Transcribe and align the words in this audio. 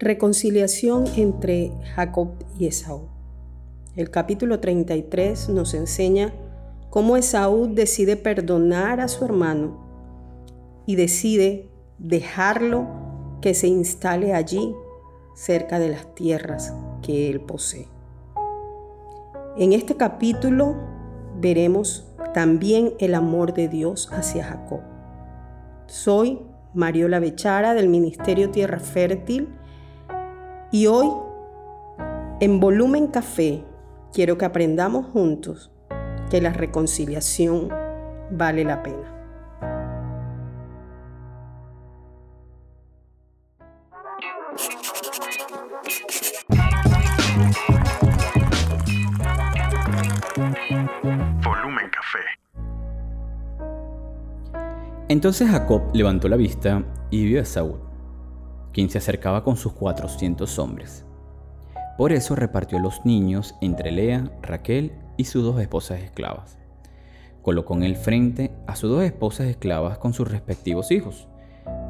Reconciliación 0.00 1.06
entre 1.16 1.72
Jacob 1.96 2.28
y 2.56 2.68
Esaú. 2.68 3.08
El 3.96 4.10
capítulo 4.12 4.60
33 4.60 5.48
nos 5.48 5.74
enseña 5.74 6.32
cómo 6.88 7.16
Esaú 7.16 7.74
decide 7.74 8.16
perdonar 8.16 9.00
a 9.00 9.08
su 9.08 9.24
hermano 9.24 9.76
y 10.86 10.94
decide 10.94 11.68
dejarlo 11.98 12.86
que 13.40 13.54
se 13.54 13.66
instale 13.66 14.34
allí 14.34 14.72
cerca 15.34 15.80
de 15.80 15.88
las 15.88 16.14
tierras 16.14 16.72
que 17.02 17.28
él 17.28 17.40
posee. 17.40 17.88
En 19.56 19.72
este 19.72 19.96
capítulo 19.96 20.76
veremos 21.40 22.06
también 22.34 22.94
el 23.00 23.16
amor 23.16 23.52
de 23.52 23.66
Dios 23.66 24.08
hacia 24.12 24.44
Jacob. 24.44 24.80
Soy 25.88 26.38
Mariola 26.72 27.18
Bechara 27.18 27.74
del 27.74 27.88
Ministerio 27.88 28.52
Tierra 28.52 28.78
Fértil 28.78 29.57
y 30.70 30.86
hoy 30.86 31.10
en 32.40 32.60
Volumen 32.60 33.06
Café 33.06 33.64
quiero 34.12 34.36
que 34.38 34.44
aprendamos 34.44 35.06
juntos 35.06 35.70
que 36.30 36.40
la 36.40 36.52
reconciliación 36.52 37.68
vale 38.30 38.64
la 38.64 38.82
pena. 38.82 39.14
Volumen 51.42 51.90
Café. 51.90 52.18
Entonces 55.08 55.48
Jacob 55.48 55.82
levantó 55.94 56.28
la 56.28 56.36
vista 56.36 56.84
y 57.10 57.24
vio 57.24 57.40
a 57.40 57.44
Saúl, 57.46 57.80
quien 58.78 58.90
se 58.90 58.98
acercaba 58.98 59.42
con 59.42 59.56
sus 59.56 59.72
cuatrocientos 59.72 60.56
hombres. 60.60 61.04
Por 61.96 62.12
eso 62.12 62.36
repartió 62.36 62.78
los 62.78 63.04
niños 63.04 63.56
entre 63.60 63.90
Lea, 63.90 64.30
Raquel 64.40 64.92
y 65.16 65.24
sus 65.24 65.42
dos 65.42 65.60
esposas 65.60 65.98
esclavas. 65.98 66.58
Colocó 67.42 67.74
en 67.74 67.82
el 67.82 67.96
frente 67.96 68.52
a 68.68 68.76
sus 68.76 68.88
dos 68.88 69.02
esposas 69.02 69.48
esclavas 69.48 69.98
con 69.98 70.12
sus 70.12 70.30
respectivos 70.30 70.92
hijos, 70.92 71.26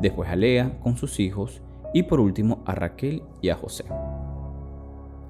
después 0.00 0.30
a 0.30 0.36
Lea 0.36 0.80
con 0.80 0.96
sus 0.96 1.20
hijos 1.20 1.60
y 1.92 2.04
por 2.04 2.20
último 2.20 2.62
a 2.64 2.74
Raquel 2.74 3.22
y 3.42 3.50
a 3.50 3.54
José. 3.54 3.84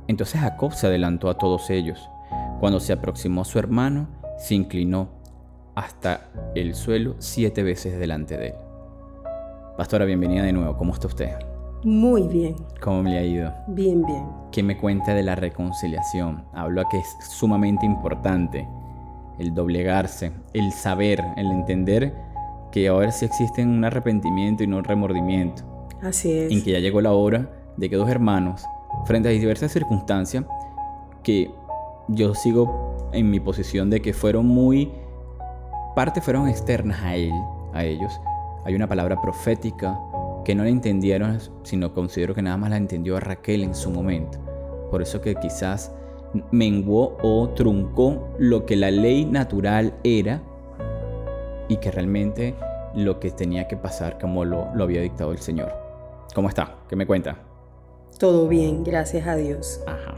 Entonces 0.06 0.40
Jacob 0.40 0.74
se 0.74 0.86
adelantó 0.86 1.28
a 1.28 1.38
todos 1.38 1.70
ellos. 1.70 2.08
Cuando 2.60 2.78
se 2.78 2.92
aproximó 2.92 3.40
a 3.40 3.44
su 3.44 3.58
hermano, 3.58 4.06
se 4.38 4.54
inclinó 4.54 5.08
hasta 5.74 6.28
el 6.54 6.76
suelo 6.76 7.16
siete 7.18 7.64
veces 7.64 7.98
delante 7.98 8.36
de 8.36 8.46
él. 8.46 8.68
Pastora, 9.78 10.04
bienvenida 10.04 10.42
de 10.42 10.52
nuevo. 10.52 10.76
¿Cómo 10.76 10.92
está 10.92 11.06
usted? 11.06 11.36
Muy 11.84 12.26
bien. 12.28 12.56
¿Cómo 12.80 13.02
me 13.02 13.18
ha 13.18 13.22
ido? 13.22 13.52
Bien, 13.68 14.04
bien. 14.04 14.24
¿Qué 14.50 14.62
me 14.62 14.76
cuenta 14.76 15.14
de 15.14 15.22
la 15.22 15.36
reconciliación? 15.36 16.44
Hablo 16.52 16.80
a 16.80 16.88
que 16.88 16.98
es 16.98 17.16
sumamente 17.20 17.86
importante 17.86 18.66
el 19.38 19.54
doblegarse, 19.54 20.32
el 20.52 20.72
saber, 20.72 21.24
el 21.36 21.46
entender 21.52 22.14
que 22.72 22.88
ahora 22.88 23.12
sí 23.12 23.24
existe 23.24 23.62
un 23.62 23.84
arrepentimiento 23.84 24.64
y 24.64 24.66
no 24.66 24.78
un 24.78 24.84
remordimiento. 24.84 25.62
Así 26.02 26.32
es. 26.32 26.52
En 26.52 26.62
que 26.62 26.72
ya 26.72 26.80
llegó 26.80 27.00
la 27.00 27.12
hora 27.12 27.50
de 27.76 27.88
que 27.88 27.96
dos 27.96 28.08
hermanos, 28.08 28.64
frente 29.04 29.28
a 29.28 29.32
diversas 29.32 29.72
circunstancias, 29.72 30.44
que 31.22 31.50
yo 32.08 32.34
sigo 32.34 33.08
en 33.12 33.30
mi 33.30 33.38
posición 33.40 33.90
de 33.90 34.02
que 34.02 34.12
fueron 34.12 34.46
muy, 34.46 34.90
parte 35.94 36.20
fueron 36.20 36.48
externas 36.48 37.00
a 37.02 37.14
él, 37.14 37.32
a 37.72 37.84
ellos. 37.84 38.20
Hay 38.64 38.74
una 38.74 38.88
palabra 38.88 39.20
profética 39.20 39.98
que 40.48 40.54
no 40.54 40.64
la 40.64 40.70
entendieron, 40.70 41.38
sino 41.62 41.92
considero 41.92 42.34
que 42.34 42.40
nada 42.40 42.56
más 42.56 42.70
la 42.70 42.78
entendió 42.78 43.18
a 43.18 43.20
Raquel 43.20 43.62
en 43.62 43.74
su 43.74 43.90
momento. 43.90 44.38
Por 44.90 45.02
eso 45.02 45.20
que 45.20 45.34
quizás 45.34 45.92
menguó 46.52 47.18
o 47.20 47.50
truncó 47.50 48.30
lo 48.38 48.64
que 48.64 48.74
la 48.74 48.90
ley 48.90 49.26
natural 49.26 49.92
era 50.04 50.40
y 51.68 51.76
que 51.76 51.90
realmente 51.90 52.54
lo 52.94 53.20
que 53.20 53.30
tenía 53.30 53.68
que 53.68 53.76
pasar 53.76 54.18
como 54.18 54.46
lo, 54.46 54.74
lo 54.74 54.84
había 54.84 55.02
dictado 55.02 55.32
el 55.32 55.38
Señor. 55.38 55.70
¿Cómo 56.34 56.48
está? 56.48 56.78
¿Qué 56.88 56.96
me 56.96 57.06
cuenta? 57.06 57.36
Todo 58.18 58.48
bien, 58.48 58.84
gracias 58.84 59.26
a 59.26 59.36
Dios. 59.36 59.82
Ajá. 59.86 60.14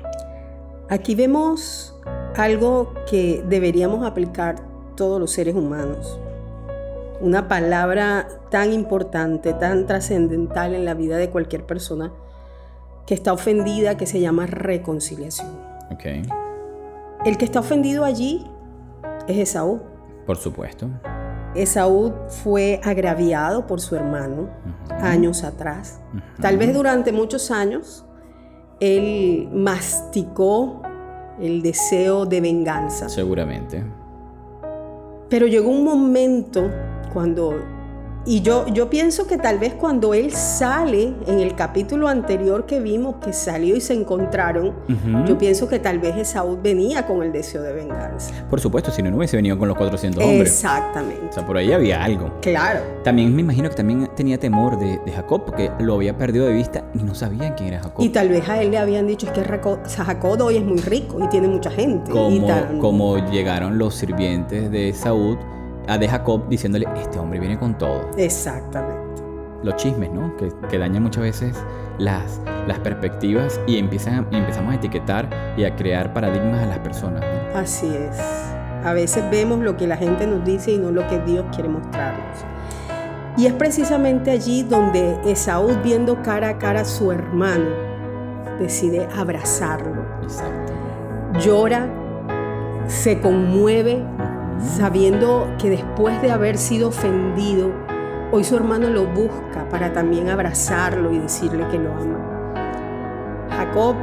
Aquí 0.88 1.16
vemos 1.16 2.00
algo 2.36 2.94
que 3.10 3.44
deberíamos 3.48 4.06
aplicar 4.06 4.60
todos 4.94 5.18
los 5.18 5.32
seres 5.32 5.56
humanos. 5.56 6.20
Una 7.20 7.48
palabra 7.48 8.28
tan 8.50 8.72
importante, 8.72 9.52
tan 9.52 9.86
trascendental 9.86 10.74
en 10.74 10.84
la 10.84 10.94
vida 10.94 11.16
de 11.16 11.30
cualquier 11.30 11.66
persona 11.66 12.12
que 13.06 13.14
está 13.14 13.32
ofendida, 13.32 13.96
que 13.96 14.06
se 14.06 14.20
llama 14.20 14.46
reconciliación. 14.46 15.50
Ok. 15.90 16.04
El 17.24 17.36
que 17.36 17.44
está 17.44 17.60
ofendido 17.60 18.04
allí 18.04 18.46
es 19.28 19.36
Esaú. 19.36 19.82
Por 20.26 20.36
supuesto. 20.36 20.88
Esaú 21.54 22.14
fue 22.28 22.80
agraviado 22.84 23.66
por 23.66 23.80
su 23.80 23.96
hermano 23.96 24.48
años 25.00 25.44
atrás. 25.44 26.00
Tal 26.40 26.56
vez 26.56 26.72
durante 26.72 27.12
muchos 27.12 27.50
años 27.50 28.06
él 28.78 29.48
masticó 29.52 30.82
el 31.40 31.62
deseo 31.62 32.26
de 32.26 32.40
venganza. 32.40 33.08
Seguramente. 33.08 33.84
Pero 35.28 35.46
llegó 35.46 35.68
un 35.68 35.84
momento 35.84 36.70
cuando, 37.12 37.54
y 38.26 38.42
yo, 38.42 38.66
yo 38.68 38.90
pienso 38.90 39.26
que 39.26 39.38
tal 39.38 39.58
vez 39.58 39.72
cuando 39.74 40.12
él 40.12 40.30
sale, 40.32 41.14
en 41.26 41.40
el 41.40 41.54
capítulo 41.54 42.06
anterior 42.06 42.66
que 42.66 42.78
vimos 42.78 43.16
que 43.16 43.32
salió 43.32 43.74
y 43.76 43.80
se 43.80 43.94
encontraron, 43.94 44.68
Ujú. 44.68 45.24
yo 45.26 45.38
pienso 45.38 45.66
que 45.68 45.78
tal 45.78 45.98
vez 46.00 46.14
Esaú 46.16 46.58
venía 46.62 47.06
con 47.06 47.22
el 47.22 47.32
deseo 47.32 47.62
de 47.62 47.72
venganza. 47.72 48.34
Por 48.50 48.60
supuesto, 48.60 48.90
si 48.90 49.02
no, 49.02 49.10
no 49.10 49.16
hubiese 49.16 49.36
venido 49.36 49.58
con 49.58 49.68
los 49.68 49.76
400 49.78 50.22
hombres. 50.22 50.50
Exactamente. 50.52 51.26
O 51.30 51.32
sea, 51.32 51.46
por 51.46 51.56
ahí 51.56 51.72
había 51.72 52.04
algo. 52.04 52.30
Claro. 52.42 52.80
También 53.04 53.34
me 53.34 53.40
imagino 53.40 53.70
que 53.70 53.76
también 53.76 54.06
tenía 54.14 54.38
temor 54.38 54.78
de, 54.78 54.98
de 54.98 55.12
Jacob 55.12 55.44
porque 55.46 55.70
lo 55.80 55.94
había 55.94 56.16
perdido 56.18 56.44
de 56.44 56.52
vista 56.52 56.84
y 56.94 57.02
no 57.02 57.14
sabían 57.14 57.54
quién 57.54 57.70
era 57.70 57.82
Jacob. 57.82 58.04
Y 58.04 58.10
tal 58.10 58.28
vez 58.28 58.46
a 58.50 58.60
él 58.60 58.70
le 58.70 58.76
habían 58.78 59.06
dicho 59.06 59.26
es 59.26 59.32
que 59.32 59.42
Jacob 59.42 60.42
hoy 60.42 60.58
es 60.58 60.64
muy 60.64 60.78
rico 60.78 61.18
y 61.24 61.28
tiene 61.28 61.48
mucha 61.48 61.70
gente. 61.70 62.10
y 62.10 62.14
como, 62.14 62.46
tal. 62.46 62.78
como 62.78 63.30
llegaron 63.30 63.78
los 63.78 63.94
sirvientes 63.94 64.70
de 64.70 64.92
Saúl 64.92 65.38
a 65.88 65.98
de 65.98 66.08
Jacob 66.08 66.48
diciéndole, 66.48 66.86
este 66.96 67.18
hombre 67.18 67.40
viene 67.40 67.58
con 67.58 67.76
todo. 67.76 68.10
Exactamente. 68.16 69.22
Los 69.62 69.76
chismes, 69.76 70.10
¿no? 70.10 70.36
Que, 70.36 70.50
que 70.68 70.78
dañan 70.78 71.02
muchas 71.02 71.22
veces 71.22 71.56
las, 71.98 72.40
las 72.66 72.78
perspectivas 72.78 73.60
y, 73.66 73.78
empiezan, 73.78 74.26
y 74.30 74.36
empezamos 74.36 74.72
a 74.72 74.76
etiquetar 74.76 75.28
y 75.56 75.64
a 75.64 75.76
crear 75.76 76.12
paradigmas 76.12 76.62
a 76.62 76.66
las 76.66 76.78
personas. 76.78 77.20
¿no? 77.20 77.58
Así 77.58 77.86
es. 77.86 78.18
A 78.84 78.92
veces 78.94 79.22
vemos 79.30 79.60
lo 79.60 79.76
que 79.76 79.86
la 79.86 79.96
gente 79.96 80.26
nos 80.26 80.44
dice 80.44 80.72
y 80.72 80.78
no 80.78 80.90
lo 80.90 81.06
que 81.08 81.18
Dios 81.20 81.44
quiere 81.54 81.68
mostrarnos. 81.68 82.38
Y 83.36 83.46
es 83.46 83.52
precisamente 83.52 84.30
allí 84.30 84.62
donde 84.62 85.18
Esaú, 85.24 85.78
viendo 85.82 86.22
cara 86.22 86.50
a 86.50 86.58
cara 86.58 86.80
a 86.80 86.84
su 86.84 87.12
hermano, 87.12 87.70
decide 88.58 89.06
abrazarlo. 89.16 90.02
Exacto. 90.22 90.72
Llora, 91.38 91.88
se 92.86 93.20
conmueve. 93.20 94.04
Sabiendo 94.62 95.48
que 95.58 95.70
después 95.70 96.20
de 96.22 96.30
haber 96.30 96.58
sido 96.58 96.88
ofendido, 96.88 97.72
hoy 98.32 98.44
su 98.44 98.56
hermano 98.56 98.88
lo 98.88 99.06
busca 99.06 99.68
para 99.70 99.92
también 99.92 100.28
abrazarlo 100.28 101.12
y 101.12 101.18
decirle 101.18 101.66
que 101.68 101.78
lo 101.78 101.92
ama. 101.92 102.18
Jacob 103.50 103.96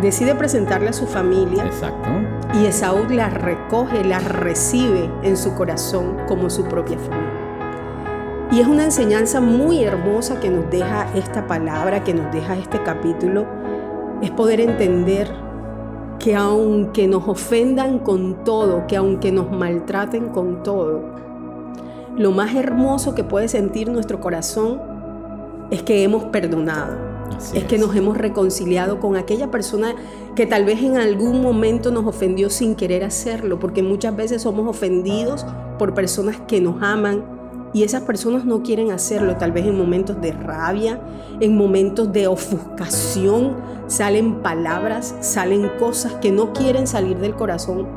decide 0.00 0.34
presentarle 0.34 0.88
a 0.88 0.92
su 0.92 1.06
familia 1.06 1.64
Exacto. 1.64 2.08
y 2.54 2.66
Esaú 2.66 3.06
la 3.08 3.30
recoge, 3.30 4.04
la 4.04 4.18
recibe 4.18 5.10
en 5.22 5.36
su 5.36 5.54
corazón 5.54 6.16
como 6.26 6.50
su 6.50 6.64
propia 6.64 6.98
familia. 6.98 7.40
Y 8.52 8.60
es 8.60 8.66
una 8.66 8.84
enseñanza 8.84 9.40
muy 9.40 9.84
hermosa 9.84 10.40
que 10.40 10.50
nos 10.50 10.68
deja 10.70 11.06
esta 11.14 11.46
palabra, 11.46 12.02
que 12.02 12.14
nos 12.14 12.32
deja 12.32 12.56
este 12.56 12.82
capítulo, 12.82 13.46
es 14.22 14.30
poder 14.32 14.60
entender 14.60 15.30
que 16.20 16.36
aunque 16.36 17.08
nos 17.08 17.26
ofendan 17.26 17.98
con 17.98 18.44
todo, 18.44 18.86
que 18.86 18.96
aunque 18.96 19.32
nos 19.32 19.50
maltraten 19.50 20.28
con 20.28 20.62
todo, 20.62 21.02
lo 22.16 22.30
más 22.30 22.54
hermoso 22.54 23.14
que 23.14 23.24
puede 23.24 23.48
sentir 23.48 23.90
nuestro 23.90 24.20
corazón 24.20 24.80
es 25.70 25.82
que 25.82 26.04
hemos 26.04 26.24
perdonado, 26.24 27.10
Así 27.36 27.56
es 27.56 27.64
que 27.64 27.78
nos 27.78 27.94
hemos 27.96 28.18
reconciliado 28.18 29.00
con 29.00 29.16
aquella 29.16 29.50
persona 29.50 29.94
que 30.34 30.46
tal 30.46 30.64
vez 30.64 30.82
en 30.82 30.96
algún 30.96 31.40
momento 31.40 31.90
nos 31.90 32.06
ofendió 32.06 32.50
sin 32.50 32.74
querer 32.74 33.02
hacerlo, 33.02 33.58
porque 33.58 33.82
muchas 33.82 34.14
veces 34.14 34.42
somos 34.42 34.68
ofendidos 34.68 35.46
por 35.78 35.94
personas 35.94 36.36
que 36.46 36.60
nos 36.60 36.82
aman 36.82 37.24
y 37.72 37.84
esas 37.84 38.02
personas 38.02 38.44
no 38.44 38.62
quieren 38.62 38.90
hacerlo, 38.90 39.36
tal 39.36 39.52
vez 39.52 39.64
en 39.64 39.78
momentos 39.78 40.20
de 40.20 40.32
rabia, 40.32 41.00
en 41.40 41.56
momentos 41.56 42.12
de 42.12 42.26
ofuscación, 42.26 43.56
salen 43.90 44.36
palabras, 44.36 45.16
salen 45.20 45.68
cosas 45.80 46.14
que 46.14 46.30
no 46.30 46.52
quieren 46.52 46.86
salir 46.86 47.18
del 47.18 47.34
corazón, 47.34 47.88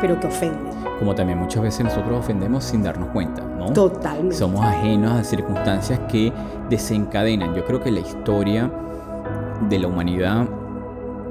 pero 0.00 0.20
que 0.20 0.26
ofenden. 0.26 0.70
Como 0.98 1.14
también 1.14 1.38
muchas 1.38 1.62
veces 1.62 1.84
nosotros 1.84 2.20
ofendemos 2.20 2.62
sin 2.62 2.82
darnos 2.82 3.08
cuenta, 3.08 3.42
¿no? 3.42 3.72
Totalmente. 3.72 4.36
Somos 4.36 4.64
ajenos 4.64 5.12
a 5.12 5.24
circunstancias 5.24 5.98
que 6.10 6.30
desencadenan. 6.68 7.54
Yo 7.54 7.64
creo 7.64 7.82
que 7.82 7.90
la 7.90 8.00
historia 8.00 8.70
de 9.68 9.78
la 9.78 9.86
humanidad 9.86 10.46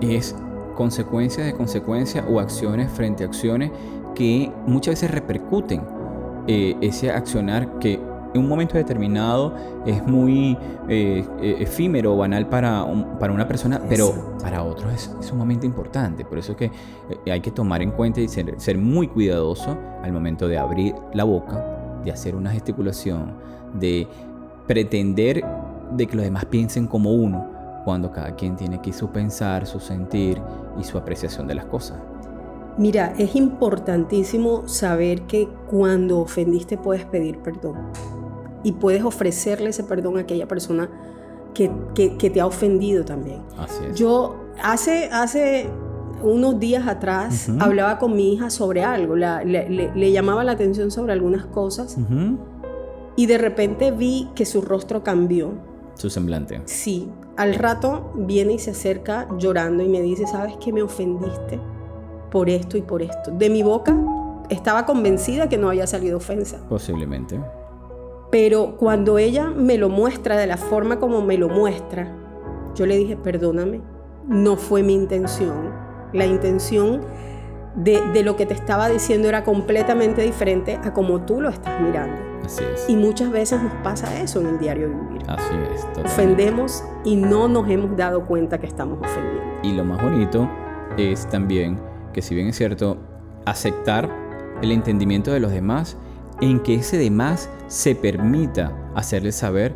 es 0.02 0.36
consecuencia 0.76 1.44
de 1.44 1.54
consecuencia 1.54 2.26
o 2.28 2.40
acciones 2.40 2.92
frente 2.92 3.24
a 3.24 3.28
acciones 3.28 3.72
que 4.16 4.52
muchas 4.66 4.94
veces 4.94 5.12
repercuten 5.12 5.84
eh, 6.48 6.76
ese 6.82 7.12
accionar 7.12 7.78
que 7.78 8.00
en 8.34 8.42
un 8.42 8.48
momento 8.48 8.78
determinado 8.78 9.54
es 9.86 10.06
muy 10.06 10.58
eh, 10.88 11.26
eh, 11.42 11.56
efímero 11.60 12.14
o 12.14 12.18
banal 12.18 12.48
para, 12.48 12.86
para 13.20 13.34
una 13.34 13.48
persona, 13.48 13.82
pero 13.90 14.38
para 14.42 14.64
otros 14.64 14.94
es, 14.94 15.28
sumamente 15.28 15.66
importante. 15.66 16.26
Por 16.26 16.38
eso 16.38 16.54
es 16.54 16.58
que 16.58 16.72
hay 17.32 17.42
que 17.42 17.52
tomar 17.52 17.82
en 17.82 17.92
cuenta 17.92 18.22
y 18.22 18.28
ser, 18.28 18.60
ser 18.60 18.78
muy 18.78 19.08
cuidadoso 19.08 19.78
al 20.04 20.12
momento 20.12 20.48
de 20.48 20.58
abrir 20.58 20.96
la 21.14 21.24
boca, 21.24 22.02
de 22.04 22.12
hacer 22.12 22.36
una 22.36 22.52
gesticulación, 22.52 23.34
de 23.74 24.08
pretender 24.68 25.44
de 25.92 26.08
que 26.08 26.16
los 26.16 26.24
demás 26.24 26.46
piensen 26.46 26.88
como 26.88 27.12
uno, 27.12 27.48
cuando 27.84 28.12
cada 28.12 28.36
quien 28.36 28.56
tiene 28.56 28.76
aquí 28.76 28.94
su 28.94 29.10
pensar, 29.10 29.66
su 29.66 29.80
sentir 29.80 30.40
y 30.80 30.84
su 30.84 30.98
apreciación 30.98 31.48
de 31.48 31.56
las 31.56 31.66
cosas. 31.66 31.98
Mira, 32.78 33.14
es 33.18 33.36
importantísimo 33.36 34.68
saber 34.68 35.24
que 35.24 35.50
cuando 35.70 36.20
ofendiste 36.20 36.78
puedes 36.78 37.06
pedir 37.06 37.40
perdón 37.40 37.76
y 38.64 38.74
puedes 38.74 39.04
ofrecerle 39.04 39.70
ese 39.70 39.84
perdón 39.84 40.18
a 40.18 40.22
aquella 40.22 40.48
persona 40.48 40.90
que, 41.54 41.70
te 42.18 42.42
ha 42.42 42.46
ofendido 42.46 43.04
también. 43.06 43.42
Así 43.58 43.84
es. 43.90 43.96
Yo 43.98 44.36
hace, 44.62 45.10
hace 45.12 45.70
unos 46.22 46.60
días 46.60 46.88
atrás 46.88 47.50
hablaba 47.60 47.98
con 47.98 48.16
mi 48.16 48.34
hija 48.34 48.50
sobre 48.50 48.84
algo, 48.84 49.16
le, 49.16 50.12
llamaba 50.12 50.44
la 50.44 50.54
atención 50.54 50.92
sobre 50.92 51.14
algunas 51.14 51.46
cosas 51.46 51.98
y 53.16 53.26
de 53.26 53.38
repente 53.38 53.92
vi 53.92 54.30
que 54.36 54.46
su 54.46 54.62
rostro 54.62 55.04
cambió. 55.04 55.54
Su 55.96 56.10
semblante. 56.10 56.62
Sí, 56.66 57.10
al 57.36 57.56
rato 57.56 58.14
viene 58.16 58.54
y 58.54 58.60
se 58.60 58.72
acerca 58.72 59.28
llorando 59.38 59.84
y 59.84 59.90
me 59.90 60.02
dice, 60.02 60.26
¿sabes 60.28 60.56
qué 60.64 60.72
me 60.72 60.82
ofendiste? 60.82 61.60
Por 62.32 62.50
esto 62.50 62.78
y 62.78 62.82
por 62.82 63.02
esto. 63.02 63.32
De 63.32 63.50
mi 63.50 63.64
boca 63.64 63.98
estaba 64.50 64.86
convencida 64.86 65.50
que 65.50 65.58
no 65.58 65.70
había 65.70 65.88
salido 65.88 66.18
ofensa. 66.18 66.60
Posiblemente. 66.70 67.40
Pero 68.32 68.78
cuando 68.78 69.18
ella 69.18 69.50
me 69.50 69.78
lo 69.78 69.90
muestra 69.90 70.38
de 70.38 70.48
la 70.48 70.58
forma 70.58 71.00
como 71.00 71.22
me 71.22 71.38
lo 71.38 71.50
muestra, 71.50 72.16
yo 72.76 72.86
le 72.86 72.98
dije, 72.98 73.18
perdóname, 73.18 73.82
no 74.28 74.56
fue 74.56 74.84
mi 74.84 74.94
intención. 74.94 75.74
La 76.14 76.26
intención 76.26 77.02
de, 77.76 78.02
de, 78.14 78.24
lo 78.24 78.36
que 78.36 78.46
te 78.46 78.54
estaba 78.54 78.90
diciendo 78.90 79.28
era 79.28 79.44
completamente 79.44 80.22
diferente 80.22 80.80
a 80.84 80.94
como 80.94 81.22
tú 81.22 81.42
lo 81.42 81.50
estás 81.50 81.82
mirando. 81.82 82.30
Y 82.88 82.96
muchas 82.96 83.32
veces 83.32 83.62
nos 83.62 83.74
pasa 83.84 84.22
eso 84.22 84.42
en 84.42 84.48
el 84.48 84.60
diario 84.60 84.90
vivir. 84.90 85.22
Así 85.28 85.54
es. 85.74 85.88
Ofendemos 86.04 86.84
y 87.04 87.16
no 87.16 87.48
nos 87.48 87.70
hemos 87.70 87.96
dado 87.96 88.26
cuenta 88.26 88.60
que 88.60 88.68
estamos 88.68 89.00
ofendiendo. 89.00 89.44
Y 89.64 89.74
lo 89.74 89.84
más 89.84 90.02
bonito 90.02 90.50
es 90.98 91.28
también 91.28 91.80
que 92.14 92.22
si 92.22 92.34
bien 92.34 92.48
es 92.48 92.56
cierto, 92.56 92.98
aceptar 93.46 94.10
el 94.62 94.72
entendimiento 94.72 95.32
de 95.32 95.40
los 95.40 95.52
demás 95.52 95.98
en 96.42 96.60
que 96.62 96.76
ese 96.76 96.98
demás 96.98 97.50
se 97.68 97.96
permita 97.96 98.92
hacerle 98.96 99.32
saber 99.32 99.76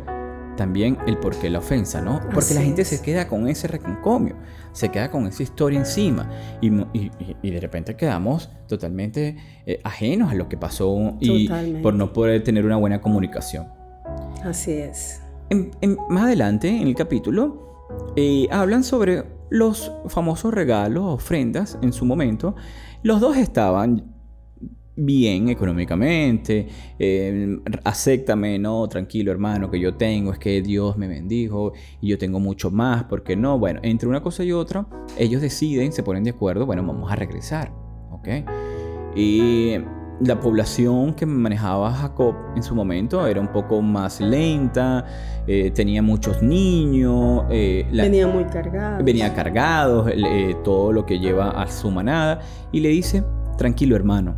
también 0.56 0.98
el 1.06 1.18
porqué 1.18 1.44
de 1.44 1.50
la 1.50 1.58
ofensa, 1.58 2.00
¿no? 2.00 2.20
Porque 2.32 2.54
la 2.54 2.62
gente 2.62 2.84
se 2.84 3.02
queda 3.02 3.28
con 3.28 3.48
ese 3.48 3.68
reconcomio, 3.68 4.36
se 4.72 4.88
queda 4.90 5.10
con 5.10 5.26
esa 5.26 5.42
historia 5.42 5.78
encima 5.78 6.30
y, 6.60 6.70
de 6.70 7.60
repente 7.60 7.96
quedamos 7.96 8.50
totalmente 8.68 9.36
eh, 9.66 9.80
ajenos 9.84 10.30
a 10.30 10.34
lo 10.34 10.48
que 10.48 10.56
pasó 10.56 11.16
y 11.20 11.48
por 11.82 11.94
no 11.94 12.12
poder 12.12 12.42
tener 12.44 12.64
una 12.64 12.76
buena 12.76 13.00
comunicación. 13.00 13.68
Así 14.44 14.72
es. 14.72 15.22
más 16.08 16.24
adelante 16.24 16.68
en 16.68 16.86
el 16.86 16.94
capítulo 16.94 17.64
eh, 18.16 18.48
hablan 18.50 18.84
sobre 18.84 19.24
los 19.50 19.92
famosos 20.08 20.52
regalos, 20.52 21.04
ofrendas 21.04 21.78
en 21.82 21.92
su 21.92 22.04
momento. 22.04 22.54
Los 23.02 23.20
dos 23.20 23.36
estaban 23.36 24.13
bien 24.96 25.48
económicamente, 25.48 26.68
eh, 26.98 27.58
acéptame, 27.82 28.58
no, 28.58 28.86
tranquilo 28.88 29.32
hermano, 29.32 29.70
que 29.70 29.80
yo 29.80 29.94
tengo, 29.94 30.32
es 30.32 30.38
que 30.38 30.62
Dios 30.62 30.96
me 30.96 31.08
bendijo 31.08 31.72
y 32.00 32.08
yo 32.08 32.18
tengo 32.18 32.40
mucho 32.40 32.70
más, 32.70 33.04
porque 33.04 33.36
no, 33.36 33.58
bueno, 33.58 33.80
entre 33.82 34.08
una 34.08 34.22
cosa 34.22 34.44
y 34.44 34.52
otra, 34.52 34.86
ellos 35.18 35.42
deciden, 35.42 35.92
se 35.92 36.02
ponen 36.02 36.24
de 36.24 36.30
acuerdo, 36.30 36.66
bueno, 36.66 36.84
vamos 36.84 37.10
a 37.10 37.16
regresar, 37.16 37.72
¿ok? 38.10 38.28
Y 39.16 39.74
la 40.20 40.38
población 40.38 41.14
que 41.14 41.26
manejaba 41.26 41.92
Jacob 41.92 42.34
en 42.54 42.62
su 42.62 42.74
momento 42.74 43.26
era 43.26 43.40
un 43.40 43.48
poco 43.48 43.82
más 43.82 44.20
lenta, 44.20 45.04
eh, 45.46 45.70
tenía 45.72 46.02
muchos 46.02 46.42
niños. 46.42 47.44
Eh, 47.50 47.86
venía 47.90 48.26
muy 48.26 48.44
cargado. 48.44 49.04
Venía 49.04 49.34
cargado, 49.34 50.08
eh, 50.08 50.56
todo 50.62 50.92
lo 50.92 51.04
que 51.04 51.18
lleva 51.18 51.50
a 51.50 51.66
su 51.66 51.90
manada. 51.90 52.40
Y 52.70 52.80
le 52.80 52.90
dice, 52.90 53.24
tranquilo 53.58 53.96
hermano, 53.96 54.36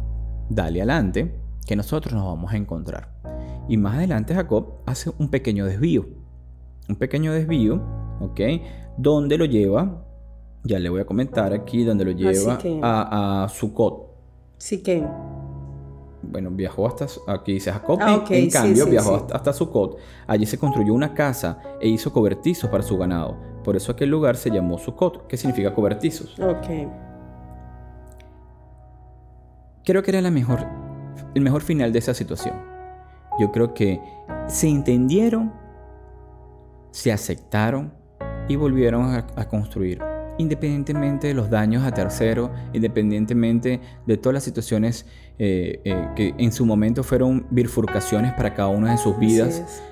dale 0.48 0.80
adelante, 0.80 1.34
que 1.66 1.76
nosotros 1.76 2.14
nos 2.14 2.24
vamos 2.24 2.52
a 2.52 2.56
encontrar. 2.56 3.10
Y 3.68 3.76
más 3.76 3.96
adelante 3.96 4.34
Jacob 4.34 4.74
hace 4.86 5.10
un 5.18 5.28
pequeño 5.28 5.66
desvío. 5.66 6.06
Un 6.88 6.96
pequeño 6.96 7.32
desvío, 7.32 7.82
¿ok? 8.20 8.40
Donde 8.96 9.36
lo 9.36 9.44
lleva, 9.44 10.04
ya 10.62 10.78
le 10.78 10.88
voy 10.88 11.00
a 11.00 11.04
comentar 11.04 11.52
aquí, 11.52 11.84
donde 11.84 12.04
lo 12.04 12.12
lleva 12.12 12.58
a, 12.82 13.44
a 13.44 13.48
Sucot. 13.48 14.14
Sí 14.58 14.82
que. 14.82 15.04
Bueno, 16.22 16.50
viajó 16.50 16.86
hasta, 16.86 17.06
aquí 17.28 17.52
dice 17.52 17.70
Jacob, 17.70 17.98
ah, 18.00 18.24
en, 18.30 18.50
cambio 18.50 18.86
viajó 18.86 19.26
hasta, 19.32 19.52
Sucot. 19.52 19.98
Allí 20.26 20.46
se 20.46 20.58
construyó 20.58 20.92
una 20.92 21.14
casa 21.14 21.58
e 21.80 21.88
hizo 21.88 22.12
cobertizos 22.12 22.70
para 22.70 22.82
su 22.82 22.96
ganado. 22.96 23.36
Por 23.62 23.76
eso 23.76 23.92
aquel 23.92 24.10
lugar 24.10 24.36
se 24.36 24.50
llamó 24.50 24.78
Sucot, 24.78 25.26
que 25.26 25.36
significa 25.36 25.74
cobertizos. 25.74 26.38
Ok 26.40 27.05
creo 29.86 30.02
que 30.02 30.10
era 30.10 30.20
la 30.20 30.32
mejor, 30.32 30.66
el 31.34 31.42
mejor 31.42 31.62
final 31.62 31.92
de 31.92 32.00
esa 32.00 32.12
situación. 32.12 32.56
Yo 33.38 33.52
creo 33.52 33.72
que 33.72 34.00
se 34.48 34.68
entendieron, 34.68 35.52
se 36.90 37.12
aceptaron 37.12 37.92
y 38.48 38.56
volvieron 38.56 39.14
a, 39.14 39.48
construir. 39.48 40.02
Independientemente 40.38 41.28
de 41.28 41.34
los 41.34 41.48
daños 41.48 41.84
a 41.84 41.92
terceros, 41.92 42.50
independientemente 42.72 43.80
de 44.06 44.16
todas 44.16 44.34
las 44.34 44.42
situaciones 44.42 45.06
eh, 45.38 45.80
eh, 45.84 46.08
que 46.14 46.34
en 46.36 46.52
su 46.52 46.66
momento 46.66 47.02
fueron 47.02 47.46
bifurcaciones 47.50 48.32
para 48.34 48.52
cada 48.54 48.68
una 48.68 48.90
de 48.90 48.98
sus 48.98 49.18
vidas. 49.18 49.82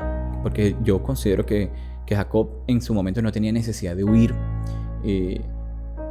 Porque 0.42 0.76
yo 0.82 1.02
considero 1.02 1.46
que, 1.46 1.70
que, 2.04 2.16
Jacob 2.16 2.50
en 2.66 2.82
su 2.82 2.92
momento 2.92 3.22
no 3.22 3.32
tenía 3.32 3.52
necesidad 3.52 3.96
de 3.96 4.04
huir. 4.04 4.34
Eh, 5.04 5.40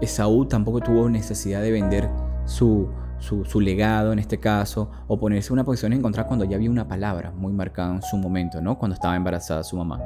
Esaú 0.02 0.46
tampoco 0.46 0.80
tuvo 0.80 1.10
necesidad 1.10 1.62
de 1.62 1.72
vender 1.72 2.10
su, 2.46 2.90
su, 3.24 3.62
legado 3.62 4.12
en 4.12 4.20
este 4.20 4.38
caso, 4.38 4.92
o 5.08 5.18
ponerse 5.18 5.50
en 5.50 5.54
una 5.54 5.64
posición 5.64 5.94
en 5.94 6.00
encontrar 6.00 6.28
cuando 6.28 6.44
ya 6.44 6.58
había 6.58 6.70
una 6.70 6.88
palabra 6.88 7.32
muy 7.32 7.54
marcada 7.54 7.96
en 7.96 8.02
su 8.02 8.18
momento, 8.18 8.62
¿no? 8.62 8.78
Cuando 8.78 8.96
estaba 8.96 9.16
embarazada 9.16 9.64
su 9.64 9.78
mamá. 9.78 10.02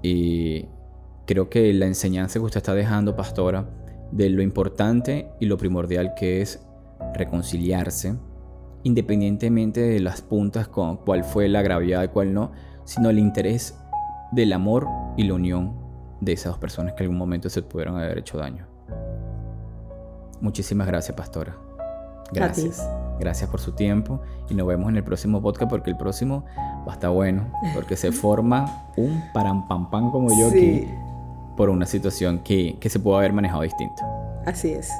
Y 0.00 0.66
creo 1.26 1.50
que 1.50 1.72
la 1.74 1.86
enseñanza 1.86 2.38
que 2.38 2.44
usted 2.44 2.58
está 2.58 2.74
dejando, 2.74 3.16
pastora, 3.16 3.68
de 4.12 4.30
lo 4.30 4.42
importante 4.42 5.28
y 5.40 5.46
lo 5.46 5.56
primordial 5.56 6.14
que 6.14 6.40
es 6.40 6.64
reconciliarse, 7.14 8.16
independientemente 8.84 9.80
de 9.80 9.98
las 9.98 10.22
puntas 10.22 10.68
con 10.68 10.98
cuál 10.98 11.24
fue 11.24 11.48
la 11.48 11.62
gravedad 11.62 12.04
y 12.04 12.08
cuál 12.08 12.32
no, 12.32 12.52
sino 12.84 13.10
el 13.10 13.18
interés 13.18 13.76
del 14.30 14.52
amor 14.52 14.86
y 15.16 15.24
la 15.24 15.34
unión 15.34 15.74
de 16.20 16.32
esas 16.32 16.52
dos 16.52 16.58
personas 16.58 16.92
que 16.92 17.02
en 17.02 17.06
algún 17.06 17.18
momento 17.18 17.48
se 17.48 17.62
pudieron 17.62 17.96
haber 17.96 18.18
hecho 18.18 18.38
daño. 18.38 18.66
Muchísimas 20.40 20.86
gracias, 20.86 21.16
pastora. 21.16 21.69
Gracias. 22.32 22.88
Gracias 23.18 23.50
por 23.50 23.60
su 23.60 23.72
tiempo 23.72 24.20
y 24.48 24.54
nos 24.54 24.66
vemos 24.66 24.88
en 24.88 24.96
el 24.96 25.04
próximo 25.04 25.42
podcast 25.42 25.70
porque 25.70 25.90
el 25.90 25.96
próximo 25.96 26.44
va 26.86 26.92
a 26.92 26.94
estar 26.94 27.10
bueno, 27.10 27.46
porque 27.74 27.96
se 27.96 28.12
forma 28.12 28.84
un 28.96 29.22
parampampam 29.34 30.10
como 30.10 30.30
yo 30.30 30.48
aquí 30.48 30.88
por 31.56 31.68
una 31.68 31.84
situación 31.84 32.38
que, 32.38 32.78
que 32.80 32.88
se 32.88 32.98
puede 32.98 33.18
haber 33.18 33.32
manejado 33.32 33.62
distinto. 33.62 34.02
Así 34.46 34.72
es. 34.72 34.90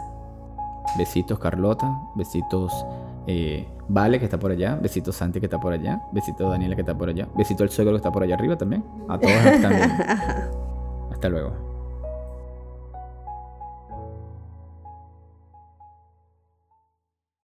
Besitos 0.98 1.38
Carlota, 1.38 1.90
besitos 2.14 2.84
eh, 3.26 3.66
Vale 3.92 4.20
que 4.20 4.24
está 4.24 4.38
por 4.38 4.52
allá, 4.52 4.76
besitos 4.76 5.16
Santi 5.16 5.40
que 5.40 5.46
está 5.46 5.58
por 5.58 5.72
allá, 5.72 6.00
besitos 6.12 6.48
Daniela 6.48 6.76
que 6.76 6.82
está 6.82 6.96
por 6.96 7.08
allá, 7.08 7.26
besito 7.34 7.64
el 7.64 7.70
suegro 7.70 7.94
que 7.94 7.96
está 7.96 8.12
por 8.12 8.22
allá 8.22 8.36
arriba 8.36 8.56
también, 8.56 8.84
a 9.08 9.18
todos 9.18 9.60
también. 9.60 9.90
Hasta 11.10 11.28
luego. 11.28 11.69